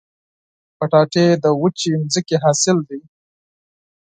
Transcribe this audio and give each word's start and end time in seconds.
کچالو 0.77 1.25
د 1.43 1.45
وچې 1.61 1.91
ځمکې 2.13 2.35
حاصل 2.43 2.77
دی 2.89 2.99